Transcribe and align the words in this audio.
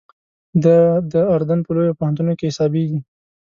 دا 0.63 0.77
د 1.11 1.13
اردن 1.33 1.59
په 1.63 1.71
لویو 1.75 1.97
پوهنتونو 1.99 2.31
کې 2.39 2.45
حسابېږي. 2.51 2.99